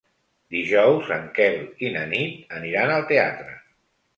[0.55, 3.55] Dijous en Quel i na Nit aniran al teatre.